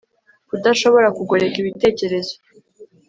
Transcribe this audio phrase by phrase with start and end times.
[0.49, 2.33] Kudashobora kugoreka ibitekerezo